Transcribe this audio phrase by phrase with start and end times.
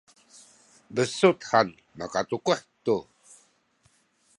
[0.95, 1.67] besuc han
[1.97, 2.95] makatukuh tu